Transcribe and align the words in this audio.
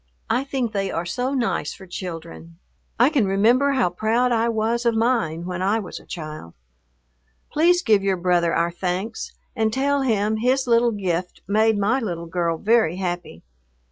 I 0.31 0.43
think 0.43 0.71
they 0.71 0.89
are 0.89 1.05
so 1.05 1.35
nice 1.35 1.75
for 1.75 1.85
children. 1.85 2.57
I 2.99 3.11
can 3.11 3.25
remember 3.27 3.73
how 3.73 3.91
proud 3.91 4.31
I 4.31 4.49
was 4.49 4.83
of 4.83 4.95
mine 4.95 5.45
when 5.45 5.61
I 5.61 5.77
was 5.77 5.99
a 5.99 6.07
child. 6.07 6.55
Please 7.51 7.83
give 7.83 8.01
your 8.01 8.17
brother 8.17 8.51
our 8.55 8.71
thanks, 8.71 9.33
and 9.55 9.71
tell 9.71 10.01
him 10.01 10.37
his 10.37 10.65
little 10.65 10.89
gift 10.91 11.41
made 11.47 11.77
my 11.77 11.99
little 11.99 12.25
girl 12.25 12.57
very 12.57 12.95
happy. 12.95 13.43